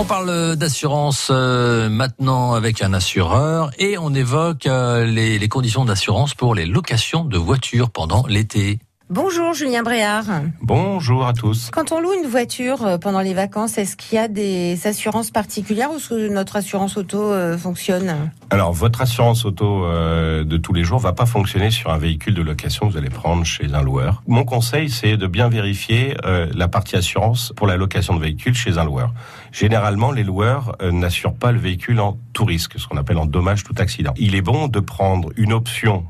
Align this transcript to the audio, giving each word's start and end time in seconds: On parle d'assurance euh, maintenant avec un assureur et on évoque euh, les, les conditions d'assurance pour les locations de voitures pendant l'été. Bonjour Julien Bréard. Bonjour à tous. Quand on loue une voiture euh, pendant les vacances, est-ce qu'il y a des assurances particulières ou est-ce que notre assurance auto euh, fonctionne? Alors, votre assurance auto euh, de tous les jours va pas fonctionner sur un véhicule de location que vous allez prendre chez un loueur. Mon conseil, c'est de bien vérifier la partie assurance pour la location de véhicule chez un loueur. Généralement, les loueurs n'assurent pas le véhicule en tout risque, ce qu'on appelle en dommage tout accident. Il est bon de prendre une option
On 0.00 0.06
parle 0.06 0.56
d'assurance 0.56 1.28
euh, 1.30 1.90
maintenant 1.90 2.54
avec 2.54 2.80
un 2.80 2.94
assureur 2.94 3.70
et 3.78 3.98
on 3.98 4.14
évoque 4.14 4.64
euh, 4.64 5.04
les, 5.04 5.38
les 5.38 5.48
conditions 5.48 5.84
d'assurance 5.84 6.32
pour 6.32 6.54
les 6.54 6.64
locations 6.64 7.22
de 7.26 7.36
voitures 7.36 7.90
pendant 7.90 8.26
l'été. 8.26 8.78
Bonjour 9.12 9.54
Julien 9.54 9.82
Bréard. 9.82 10.26
Bonjour 10.62 11.26
à 11.26 11.32
tous. 11.32 11.70
Quand 11.72 11.90
on 11.90 12.00
loue 12.00 12.12
une 12.12 12.30
voiture 12.30 12.86
euh, 12.86 12.96
pendant 12.96 13.22
les 13.22 13.34
vacances, 13.34 13.76
est-ce 13.76 13.96
qu'il 13.96 14.14
y 14.14 14.18
a 14.18 14.28
des 14.28 14.86
assurances 14.86 15.32
particulières 15.32 15.90
ou 15.90 15.96
est-ce 15.96 16.10
que 16.10 16.28
notre 16.28 16.54
assurance 16.54 16.96
auto 16.96 17.20
euh, 17.20 17.58
fonctionne? 17.58 18.30
Alors, 18.50 18.72
votre 18.72 19.00
assurance 19.00 19.44
auto 19.44 19.84
euh, 19.84 20.44
de 20.44 20.56
tous 20.58 20.72
les 20.72 20.84
jours 20.84 21.00
va 21.00 21.12
pas 21.12 21.26
fonctionner 21.26 21.72
sur 21.72 21.90
un 21.90 21.98
véhicule 21.98 22.34
de 22.34 22.42
location 22.42 22.86
que 22.86 22.92
vous 22.92 22.98
allez 22.98 23.10
prendre 23.10 23.44
chez 23.44 23.74
un 23.74 23.82
loueur. 23.82 24.22
Mon 24.28 24.44
conseil, 24.44 24.88
c'est 24.88 25.16
de 25.16 25.26
bien 25.26 25.48
vérifier 25.48 26.16
la 26.54 26.68
partie 26.68 26.94
assurance 26.94 27.52
pour 27.56 27.66
la 27.66 27.76
location 27.76 28.14
de 28.14 28.20
véhicule 28.20 28.54
chez 28.54 28.78
un 28.78 28.84
loueur. 28.84 29.12
Généralement, 29.50 30.12
les 30.12 30.22
loueurs 30.22 30.76
n'assurent 30.80 31.34
pas 31.34 31.50
le 31.50 31.58
véhicule 31.58 31.98
en 31.98 32.16
tout 32.32 32.44
risque, 32.44 32.78
ce 32.78 32.86
qu'on 32.86 32.96
appelle 32.96 33.18
en 33.18 33.26
dommage 33.26 33.64
tout 33.64 33.74
accident. 33.78 34.14
Il 34.16 34.36
est 34.36 34.42
bon 34.42 34.68
de 34.68 34.78
prendre 34.78 35.30
une 35.36 35.52
option 35.52 36.04